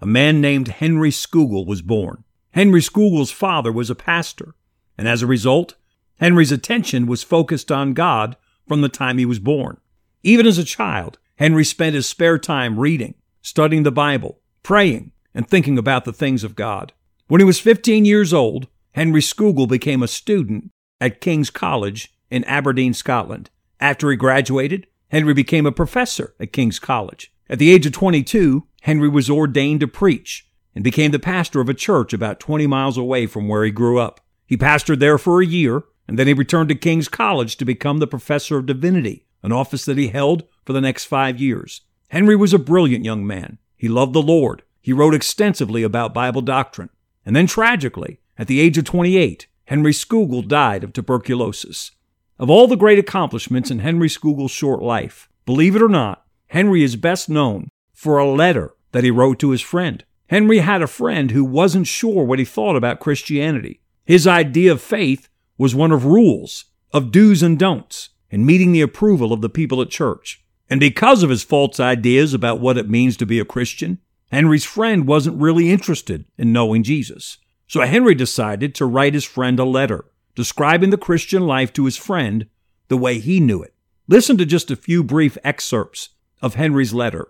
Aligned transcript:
a 0.00 0.06
man 0.06 0.40
named 0.40 0.68
Henry 0.68 1.10
Scougal 1.10 1.66
was 1.66 1.82
born. 1.82 2.24
Henry 2.52 2.80
Scougal's 2.80 3.30
father 3.30 3.70
was 3.70 3.90
a 3.90 3.94
pastor, 3.94 4.54
and 4.96 5.06
as 5.06 5.22
a 5.22 5.26
result, 5.26 5.74
Henry's 6.18 6.52
attention 6.52 7.06
was 7.06 7.22
focused 7.22 7.70
on 7.70 7.94
God 7.94 8.36
from 8.66 8.80
the 8.80 8.88
time 8.88 9.18
he 9.18 9.26
was 9.26 9.38
born. 9.38 9.78
Even 10.22 10.46
as 10.46 10.58
a 10.58 10.64
child, 10.64 11.18
Henry 11.36 11.64
spent 11.64 11.94
his 11.94 12.06
spare 12.08 12.38
time 12.38 12.78
reading, 12.78 13.14
studying 13.40 13.82
the 13.82 13.92
Bible, 13.92 14.38
praying, 14.62 15.12
and 15.34 15.48
thinking 15.48 15.78
about 15.78 16.04
the 16.04 16.12
things 16.12 16.44
of 16.44 16.56
God. 16.56 16.92
When 17.28 17.40
he 17.40 17.44
was 17.44 17.60
15 17.60 18.04
years 18.04 18.34
old, 18.34 18.68
Henry 18.92 19.20
Scougal 19.20 19.68
became 19.68 20.02
a 20.02 20.08
student 20.08 20.70
at 21.00 21.20
King's 21.20 21.50
College 21.50 22.12
in 22.30 22.44
Aberdeen, 22.44 22.92
Scotland. 22.92 23.50
After 23.78 24.10
he 24.10 24.16
graduated, 24.16 24.86
Henry 25.08 25.32
became 25.32 25.66
a 25.66 25.72
professor 25.72 26.34
at 26.38 26.52
King's 26.52 26.78
College. 26.78 27.32
At 27.50 27.58
the 27.58 27.72
age 27.72 27.84
of 27.84 27.90
22, 27.90 28.64
Henry 28.82 29.08
was 29.08 29.28
ordained 29.28 29.80
to 29.80 29.88
preach 29.88 30.46
and 30.72 30.84
became 30.84 31.10
the 31.10 31.18
pastor 31.18 31.60
of 31.60 31.68
a 31.68 31.74
church 31.74 32.12
about 32.12 32.38
20 32.38 32.68
miles 32.68 32.96
away 32.96 33.26
from 33.26 33.48
where 33.48 33.64
he 33.64 33.72
grew 33.72 33.98
up. 33.98 34.20
He 34.46 34.56
pastored 34.56 35.00
there 35.00 35.18
for 35.18 35.42
a 35.42 35.46
year, 35.46 35.82
and 36.06 36.16
then 36.16 36.28
he 36.28 36.32
returned 36.32 36.68
to 36.68 36.76
King's 36.76 37.08
College 37.08 37.56
to 37.56 37.64
become 37.64 37.98
the 37.98 38.06
professor 38.06 38.58
of 38.58 38.66
divinity, 38.66 39.26
an 39.42 39.50
office 39.50 39.84
that 39.86 39.98
he 39.98 40.08
held 40.08 40.44
for 40.64 40.72
the 40.72 40.80
next 40.80 41.06
five 41.06 41.40
years. 41.40 41.80
Henry 42.10 42.36
was 42.36 42.54
a 42.54 42.58
brilliant 42.58 43.04
young 43.04 43.26
man. 43.26 43.58
He 43.76 43.88
loved 43.88 44.12
the 44.12 44.22
Lord. 44.22 44.62
He 44.80 44.92
wrote 44.92 45.14
extensively 45.14 45.82
about 45.82 46.14
Bible 46.14 46.42
doctrine. 46.42 46.90
And 47.26 47.34
then 47.34 47.48
tragically, 47.48 48.20
at 48.38 48.46
the 48.46 48.60
age 48.60 48.78
of 48.78 48.84
28, 48.84 49.48
Henry 49.64 49.92
Scougal 49.92 50.46
died 50.46 50.84
of 50.84 50.92
tuberculosis. 50.92 51.90
Of 52.38 52.48
all 52.48 52.68
the 52.68 52.76
great 52.76 53.00
accomplishments 53.00 53.72
in 53.72 53.80
Henry 53.80 54.08
Scougal's 54.08 54.52
short 54.52 54.82
life, 54.82 55.28
believe 55.46 55.74
it 55.74 55.82
or 55.82 55.88
not, 55.88 56.24
Henry 56.50 56.82
is 56.82 56.96
best 56.96 57.28
known 57.28 57.70
for 57.92 58.18
a 58.18 58.28
letter 58.28 58.74
that 58.90 59.04
he 59.04 59.10
wrote 59.10 59.38
to 59.38 59.50
his 59.50 59.60
friend. 59.60 60.04
Henry 60.26 60.58
had 60.58 60.82
a 60.82 60.88
friend 60.88 61.30
who 61.30 61.44
wasn't 61.44 61.86
sure 61.86 62.24
what 62.24 62.40
he 62.40 62.44
thought 62.44 62.74
about 62.74 62.98
Christianity. 62.98 63.80
His 64.04 64.26
idea 64.26 64.72
of 64.72 64.82
faith 64.82 65.28
was 65.56 65.76
one 65.76 65.92
of 65.92 66.04
rules, 66.04 66.64
of 66.92 67.12
do's 67.12 67.44
and 67.44 67.56
don'ts, 67.56 68.08
and 68.32 68.44
meeting 68.44 68.72
the 68.72 68.80
approval 68.80 69.32
of 69.32 69.42
the 69.42 69.48
people 69.48 69.80
at 69.80 69.90
church. 69.90 70.44
And 70.68 70.80
because 70.80 71.22
of 71.22 71.30
his 71.30 71.44
false 71.44 71.78
ideas 71.78 72.34
about 72.34 72.58
what 72.58 72.76
it 72.76 72.90
means 72.90 73.16
to 73.18 73.26
be 73.26 73.38
a 73.38 73.44
Christian, 73.44 73.98
Henry's 74.32 74.64
friend 74.64 75.06
wasn't 75.06 75.40
really 75.40 75.70
interested 75.70 76.24
in 76.36 76.52
knowing 76.52 76.82
Jesus. 76.82 77.38
So 77.68 77.80
Henry 77.82 78.16
decided 78.16 78.74
to 78.74 78.86
write 78.86 79.14
his 79.14 79.24
friend 79.24 79.60
a 79.60 79.64
letter 79.64 80.04
describing 80.34 80.90
the 80.90 80.98
Christian 80.98 81.46
life 81.46 81.72
to 81.74 81.84
his 81.84 81.96
friend 81.96 82.46
the 82.88 82.96
way 82.96 83.20
he 83.20 83.38
knew 83.38 83.62
it. 83.62 83.72
Listen 84.08 84.36
to 84.38 84.44
just 84.44 84.72
a 84.72 84.76
few 84.76 85.04
brief 85.04 85.38
excerpts 85.44 86.08
of 86.42 86.54
Henry's 86.54 86.92
letter. 86.92 87.28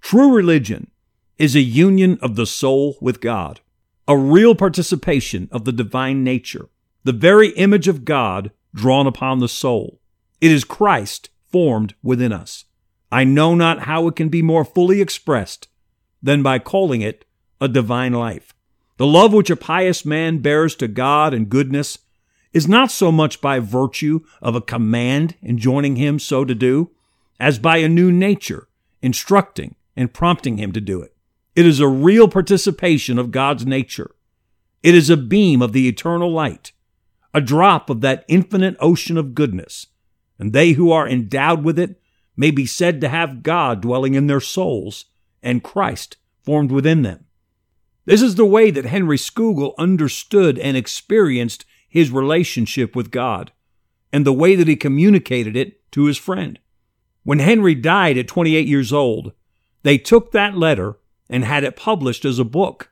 True 0.00 0.32
religion 0.32 0.90
is 1.38 1.54
a 1.54 1.60
union 1.60 2.18
of 2.20 2.36
the 2.36 2.46
soul 2.46 2.96
with 3.00 3.20
God, 3.20 3.60
a 4.06 4.16
real 4.16 4.54
participation 4.54 5.48
of 5.52 5.64
the 5.64 5.72
divine 5.72 6.24
nature, 6.24 6.68
the 7.04 7.12
very 7.12 7.50
image 7.50 7.88
of 7.88 8.04
God 8.04 8.50
drawn 8.74 9.06
upon 9.06 9.38
the 9.38 9.48
soul. 9.48 10.00
It 10.40 10.50
is 10.50 10.64
Christ 10.64 11.30
formed 11.50 11.94
within 12.02 12.32
us. 12.32 12.64
I 13.10 13.24
know 13.24 13.54
not 13.54 13.80
how 13.80 14.06
it 14.08 14.16
can 14.16 14.28
be 14.28 14.42
more 14.42 14.64
fully 14.64 15.00
expressed 15.00 15.68
than 16.22 16.42
by 16.42 16.58
calling 16.58 17.00
it 17.00 17.24
a 17.60 17.68
divine 17.68 18.12
life. 18.12 18.52
The 18.98 19.06
love 19.06 19.32
which 19.32 19.50
a 19.50 19.56
pious 19.56 20.04
man 20.04 20.38
bears 20.38 20.74
to 20.76 20.88
God 20.88 21.32
and 21.32 21.48
goodness 21.48 21.98
is 22.52 22.68
not 22.68 22.90
so 22.90 23.12
much 23.12 23.40
by 23.40 23.60
virtue 23.60 24.20
of 24.42 24.54
a 24.54 24.60
command 24.60 25.36
enjoining 25.42 25.96
him 25.96 26.18
so 26.18 26.44
to 26.44 26.54
do, 26.54 26.90
as 27.40 27.58
by 27.58 27.78
a 27.78 27.88
new 27.88 28.10
nature, 28.10 28.68
instructing 29.02 29.76
and 29.96 30.12
prompting 30.12 30.58
him 30.58 30.72
to 30.72 30.80
do 30.80 31.00
it. 31.02 31.14
It 31.54 31.66
is 31.66 31.80
a 31.80 31.88
real 31.88 32.28
participation 32.28 33.18
of 33.18 33.30
God's 33.30 33.66
nature. 33.66 34.10
It 34.82 34.94
is 34.94 35.10
a 35.10 35.16
beam 35.16 35.60
of 35.60 35.72
the 35.72 35.88
eternal 35.88 36.30
light, 36.30 36.72
a 37.34 37.40
drop 37.40 37.90
of 37.90 38.00
that 38.00 38.24
infinite 38.28 38.76
ocean 38.80 39.16
of 39.16 39.34
goodness, 39.34 39.88
and 40.38 40.52
they 40.52 40.72
who 40.72 40.92
are 40.92 41.08
endowed 41.08 41.64
with 41.64 41.78
it 41.78 42.00
may 42.36 42.50
be 42.52 42.64
said 42.64 43.00
to 43.00 43.08
have 43.08 43.42
God 43.42 43.80
dwelling 43.80 44.14
in 44.14 44.28
their 44.28 44.40
souls 44.40 45.06
and 45.42 45.64
Christ 45.64 46.16
formed 46.42 46.70
within 46.70 47.02
them. 47.02 47.24
This 48.04 48.22
is 48.22 48.36
the 48.36 48.46
way 48.46 48.70
that 48.70 48.86
Henry 48.86 49.18
Scougal 49.18 49.74
understood 49.76 50.58
and 50.58 50.76
experienced 50.76 51.64
his 51.88 52.10
relationship 52.10 52.94
with 52.94 53.10
God, 53.10 53.52
and 54.12 54.24
the 54.24 54.32
way 54.32 54.54
that 54.54 54.68
he 54.68 54.76
communicated 54.76 55.56
it 55.56 55.90
to 55.92 56.04
his 56.04 56.16
friend. 56.16 56.58
When 57.28 57.40
Henry 57.40 57.74
died 57.74 58.16
at 58.16 58.26
28 58.26 58.66
years 58.66 58.90
old, 58.90 59.32
they 59.82 59.98
took 59.98 60.32
that 60.32 60.56
letter 60.56 60.96
and 61.28 61.44
had 61.44 61.62
it 61.62 61.76
published 61.76 62.24
as 62.24 62.38
a 62.38 62.42
book. 62.42 62.90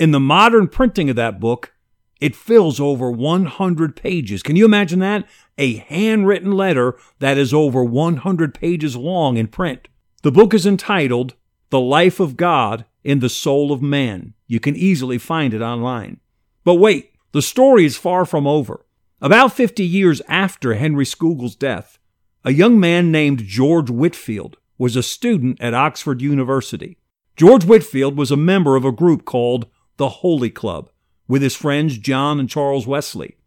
In 0.00 0.10
the 0.10 0.18
modern 0.18 0.68
printing 0.68 1.10
of 1.10 1.16
that 1.16 1.38
book, 1.38 1.74
it 2.18 2.34
fills 2.34 2.80
over 2.80 3.10
100 3.10 3.94
pages. 3.94 4.42
Can 4.42 4.56
you 4.56 4.64
imagine 4.64 5.00
that? 5.00 5.26
A 5.58 5.76
handwritten 5.76 6.52
letter 6.52 6.96
that 7.18 7.36
is 7.36 7.52
over 7.52 7.84
100 7.84 8.54
pages 8.54 8.96
long 8.96 9.36
in 9.36 9.48
print. 9.48 9.88
The 10.22 10.32
book 10.32 10.54
is 10.54 10.64
entitled 10.64 11.34
The 11.68 11.78
Life 11.78 12.20
of 12.20 12.38
God 12.38 12.86
in 13.02 13.18
the 13.18 13.28
Soul 13.28 13.70
of 13.70 13.82
Man. 13.82 14.32
You 14.46 14.60
can 14.60 14.76
easily 14.76 15.18
find 15.18 15.52
it 15.52 15.60
online. 15.60 16.20
But 16.64 16.76
wait, 16.76 17.10
the 17.32 17.42
story 17.42 17.84
is 17.84 17.98
far 17.98 18.24
from 18.24 18.46
over. 18.46 18.86
About 19.20 19.52
50 19.52 19.84
years 19.84 20.22
after 20.26 20.72
Henry 20.72 21.04
Scougal's 21.04 21.54
death, 21.54 21.98
a 22.46 22.52
young 22.52 22.78
man 22.78 23.10
named 23.10 23.46
George 23.46 23.88
Whitefield 23.88 24.58
was 24.76 24.96
a 24.96 25.02
student 25.02 25.58
at 25.62 25.72
Oxford 25.72 26.20
University. 26.20 26.98
George 27.36 27.64
Whitefield 27.64 28.18
was 28.18 28.30
a 28.30 28.36
member 28.36 28.76
of 28.76 28.84
a 28.84 28.92
group 28.92 29.24
called 29.24 29.66
the 29.96 30.10
Holy 30.10 30.50
Club 30.50 30.90
with 31.26 31.40
his 31.40 31.56
friends 31.56 31.96
John 31.96 32.38
and 32.38 32.50
Charles 32.50 32.86
Wesley. 32.86 33.38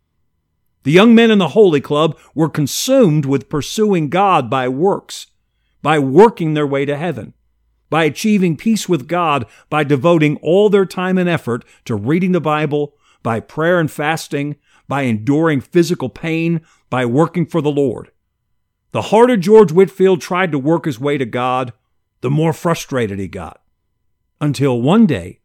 The 0.81 0.91
young 0.91 1.13
men 1.13 1.29
in 1.29 1.37
the 1.37 1.49
Holy 1.49 1.79
Club 1.79 2.17
were 2.33 2.49
consumed 2.49 3.25
with 3.25 3.49
pursuing 3.49 4.09
God 4.09 4.49
by 4.49 4.67
works, 4.67 5.27
by 5.83 5.99
working 5.99 6.55
their 6.55 6.65
way 6.65 6.83
to 6.85 6.97
heaven, 6.97 7.35
by 7.91 8.05
achieving 8.05 8.57
peace 8.57 8.89
with 8.89 9.07
God 9.07 9.45
by 9.69 9.83
devoting 9.83 10.37
all 10.37 10.69
their 10.69 10.87
time 10.87 11.19
and 11.19 11.29
effort 11.29 11.63
to 11.85 11.95
reading 11.95 12.31
the 12.31 12.41
Bible, 12.41 12.95
by 13.21 13.41
prayer 13.41 13.79
and 13.79 13.91
fasting, 13.91 14.55
by 14.87 15.03
enduring 15.03 15.61
physical 15.61 16.09
pain, 16.09 16.61
by 16.89 17.05
working 17.05 17.45
for 17.45 17.61
the 17.61 17.71
Lord. 17.71 18.09
The 18.97 19.13
harder 19.13 19.37
George 19.37 19.71
Whitefield 19.71 20.21
tried 20.21 20.51
to 20.51 20.57
work 20.57 20.85
his 20.85 20.99
way 20.99 21.19
to 21.19 21.25
God, 21.27 21.71
the 22.21 22.31
more 22.31 22.51
frustrated 22.51 23.19
he 23.19 23.27
got. 23.27 23.61
Until 24.41 24.81
one 24.81 25.05
day, 25.05 25.41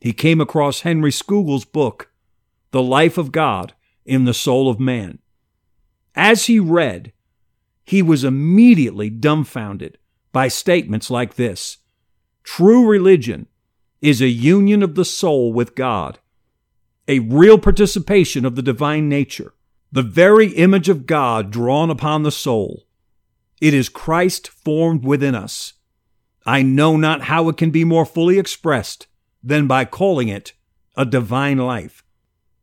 he 0.00 0.14
came 0.14 0.40
across 0.40 0.80
Henry 0.80 1.12
Scougal's 1.12 1.66
book, 1.66 2.10
The 2.70 2.82
Life 2.82 3.18
of 3.18 3.32
God 3.32 3.74
in 4.06 4.24
the 4.24 4.32
Soul 4.32 4.70
of 4.70 4.80
Man. 4.80 5.18
As 6.14 6.46
he 6.46 6.58
read, 6.58 7.12
he 7.84 8.00
was 8.00 8.24
immediately 8.24 9.10
dumbfounded 9.10 9.98
by 10.32 10.48
statements 10.48 11.10
like 11.10 11.34
this 11.34 11.76
True 12.44 12.86
religion 12.86 13.46
is 14.00 14.22
a 14.22 14.28
union 14.28 14.82
of 14.82 14.94
the 14.94 15.04
soul 15.04 15.52
with 15.52 15.74
God, 15.74 16.18
a 17.06 17.18
real 17.18 17.58
participation 17.58 18.46
of 18.46 18.56
the 18.56 18.62
divine 18.62 19.06
nature 19.06 19.52
the 19.92 20.02
very 20.02 20.48
image 20.48 20.88
of 20.88 21.06
God 21.06 21.50
drawn 21.50 21.90
upon 21.90 22.22
the 22.22 22.32
soul. 22.32 22.85
It 23.60 23.74
is 23.74 23.88
Christ 23.88 24.48
formed 24.48 25.04
within 25.04 25.34
us. 25.34 25.74
I 26.44 26.62
know 26.62 26.96
not 26.96 27.22
how 27.22 27.48
it 27.48 27.56
can 27.56 27.70
be 27.70 27.84
more 27.84 28.04
fully 28.04 28.38
expressed 28.38 29.06
than 29.42 29.66
by 29.66 29.84
calling 29.84 30.28
it 30.28 30.52
a 30.96 31.04
divine 31.04 31.58
life. 31.58 32.04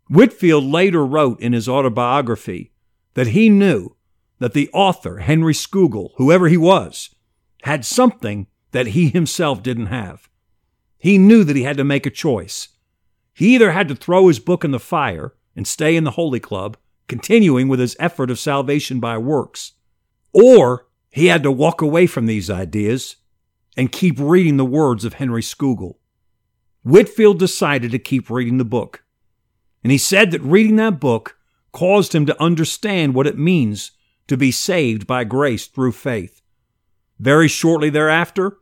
Whitefield 0.08 0.64
later 0.64 1.06
wrote 1.06 1.40
in 1.40 1.54
his 1.54 1.68
autobiography 1.68 2.72
that 3.14 3.28
he 3.28 3.50
knew 3.50 3.96
that 4.40 4.54
the 4.54 4.70
author, 4.74 5.20
Henry 5.20 5.54
Scougal, 5.54 6.12
whoever 6.18 6.48
he 6.48 6.58
was, 6.58 7.14
had 7.64 7.86
something 7.86 8.48
that 8.72 8.88
he 8.88 9.10
himself 9.10 9.64
didn't 9.64 9.88
have. 9.88 10.30
He 10.98 11.18
knew 11.18 11.44
that 11.44 11.56
he 11.56 11.64
had 11.64 11.78
to 11.78 11.84
make 11.84 12.06
a 12.06 12.12
choice. 12.12 12.70
He 13.34 13.56
either 13.56 13.72
had 13.72 13.88
to 13.88 13.96
throw 13.96 14.28
his 14.28 14.40
book 14.40 14.64
in 14.64 14.72
the 14.72 14.80
fire 14.80 15.34
and 15.56 15.68
stay 15.68 15.96
in 15.96 16.04
the 16.04 16.12
Holy 16.12 16.40
Club, 16.40 16.78
continuing 17.08 17.68
with 17.68 17.80
his 17.80 17.96
effort 18.00 18.30
of 18.30 18.40
salvation 18.40 19.00
by 19.00 19.18
works. 19.18 19.74
Or 20.34 20.88
he 21.12 21.28
had 21.28 21.44
to 21.44 21.52
walk 21.52 21.82
away 21.82 22.08
from 22.08 22.26
these 22.26 22.50
ideas 22.50 23.18
and 23.78 23.92
keep 23.92 24.20
reading 24.20 24.58
the 24.58 24.66
words 24.66 25.06
of 25.06 25.16
Henry 25.16 25.42
Scougal. 25.42 26.00
Whitefield 26.84 27.40
decided 27.40 27.92
to 27.92 28.00
keep 28.00 28.30
reading 28.30 28.58
the 28.58 28.66
book. 28.66 29.04
And 29.84 29.92
he 29.92 29.98
said 29.98 30.32
that 30.32 30.42
reading 30.42 30.76
that 30.78 31.00
book 31.00 31.38
caused 31.72 32.14
him 32.14 32.26
to 32.26 32.42
understand 32.42 33.14
what 33.14 33.28
it 33.28 33.38
means 33.38 33.92
to 34.28 34.38
be 34.38 34.52
saved 34.52 35.08
by 35.08 35.24
grace 35.24 35.68
through 35.68 35.92
faith. 35.92 36.42
Very 37.20 37.48
shortly 37.48 37.90
thereafter, 37.90 38.58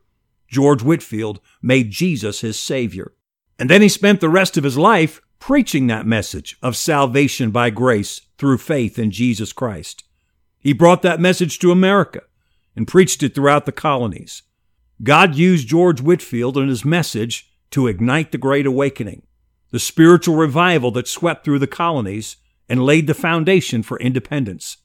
George 0.47 0.83
Whitefield 0.83 1.39
made 1.62 1.91
Jesus 1.91 2.41
his 2.41 2.59
Savior. 2.59 3.13
And 3.57 3.69
then 3.69 3.81
he 3.81 3.89
spent 3.89 4.19
the 4.19 4.29
rest 4.29 4.57
of 4.57 4.63
his 4.63 4.77
life 4.77 5.21
preaching 5.39 5.88
that 5.88 6.06
message 6.06 6.57
of 6.62 6.75
salvation 6.75 7.51
by 7.51 7.69
grace 7.69 8.21
through 8.38 8.57
faith 8.57 9.00
in 9.00 9.12
Jesus 9.12 9.53
Christ. 9.53 10.03
He 10.62 10.74
brought 10.74 11.02
that 11.02 11.19
message 11.19 11.60
to 11.60 11.72
America 11.72 12.22
and 12.75 12.88
preached 12.88 13.24
it 13.24 13.34
throughout 13.36 13.66
the 13.66 13.72
colonies. 13.72 14.44
God 15.04 15.36
used 15.36 15.68
George 15.68 16.02
Whitefield 16.02 16.58
and 16.58 16.69
his 16.69 16.86
message 16.86 17.52
to 17.72 17.88
ignite 17.88 18.31
the 18.31 18.38
Great 18.38 18.68
Awakening, 18.68 19.24
the 19.72 19.80
spiritual 19.80 20.36
revival 20.36 20.92
that 20.92 21.08
swept 21.08 21.44
through 21.44 21.60
the 21.60 21.68
colonies 21.68 22.38
and 22.69 22.86
laid 22.86 23.08
the 23.08 23.16
foundation 23.16 23.81
for 23.81 24.00
independence. 24.00 24.78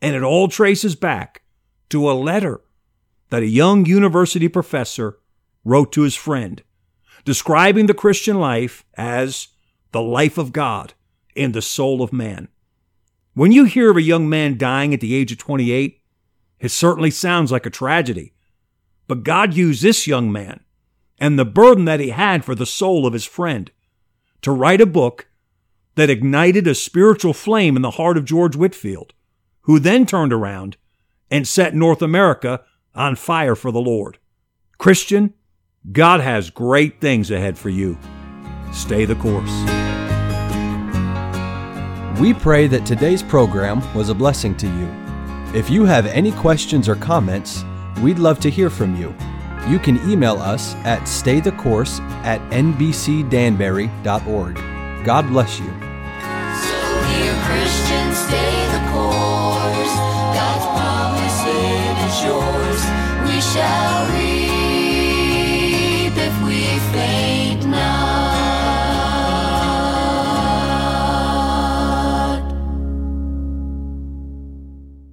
And 0.00 0.16
it 0.16 0.22
all 0.22 0.48
traces 0.48 0.96
back 0.96 1.42
to 1.90 2.10
a 2.10 2.12
letter 2.12 2.62
that 3.28 3.42
a 3.42 3.46
young 3.46 3.84
university 3.84 4.48
professor 4.48 5.18
wrote 5.64 5.92
to 5.92 6.02
his 6.02 6.14
friend, 6.14 6.62
describing 7.26 7.86
the 7.86 7.94
Christian 7.94 8.40
life 8.40 8.84
as 8.94 9.48
the 9.92 10.00
life 10.00 10.38
of 10.38 10.52
God 10.52 10.94
in 11.34 11.52
the 11.52 11.62
soul 11.62 12.02
of 12.02 12.12
man. 12.12 12.48
When 13.34 13.52
you 13.52 13.64
hear 13.64 13.90
of 13.90 13.96
a 13.96 14.02
young 14.02 14.28
man 14.28 14.58
dying 14.58 14.92
at 14.92 15.00
the 15.00 15.14
age 15.14 15.30
of 15.32 15.38
28, 15.38 16.00
it 16.58 16.70
certainly 16.70 17.10
sounds 17.10 17.52
like 17.52 17.64
a 17.64 17.70
tragedy. 17.70 18.34
But 19.06 19.22
God 19.22 19.54
used 19.54 19.82
this 19.82 20.06
young 20.06 20.32
man 20.32 20.60
and 21.18 21.38
the 21.38 21.44
burden 21.44 21.84
that 21.84 22.00
he 22.00 22.10
had 22.10 22.44
for 22.44 22.54
the 22.54 22.66
soul 22.66 23.06
of 23.06 23.12
his 23.12 23.24
friend 23.24 23.70
to 24.42 24.50
write 24.50 24.80
a 24.80 24.86
book 24.86 25.28
that 25.94 26.10
ignited 26.10 26.66
a 26.66 26.74
spiritual 26.74 27.32
flame 27.32 27.76
in 27.76 27.82
the 27.82 27.92
heart 27.92 28.16
of 28.16 28.24
George 28.24 28.56
Whitefield, 28.56 29.12
who 29.62 29.78
then 29.78 30.06
turned 30.06 30.32
around 30.32 30.76
and 31.30 31.46
set 31.46 31.74
North 31.74 32.02
America 32.02 32.62
on 32.94 33.16
fire 33.16 33.54
for 33.54 33.70
the 33.70 33.80
Lord. 33.80 34.18
Christian, 34.78 35.34
God 35.92 36.20
has 36.20 36.50
great 36.50 37.00
things 37.00 37.30
ahead 37.30 37.58
for 37.58 37.68
you. 37.68 37.98
Stay 38.72 39.04
the 39.04 39.14
course. 39.16 39.79
We 42.20 42.34
pray 42.34 42.66
that 42.66 42.84
today's 42.84 43.22
program 43.22 43.80
was 43.94 44.10
a 44.10 44.14
blessing 44.14 44.54
to 44.58 44.66
you. 44.66 44.90
If 45.58 45.70
you 45.70 45.86
have 45.86 46.04
any 46.04 46.32
questions 46.32 46.86
or 46.86 46.94
comments, 46.94 47.64
we'd 48.02 48.18
love 48.18 48.38
to 48.40 48.50
hear 48.50 48.68
from 48.68 48.94
you. 48.94 49.14
You 49.66 49.78
can 49.78 49.96
email 50.06 50.36
us 50.36 50.74
at 50.84 51.00
staythecourse 51.04 51.98
at 52.22 52.42
nbcdanbury.org. 52.50 54.54
God 55.06 55.28
bless 55.28 55.58
you. 55.58 55.89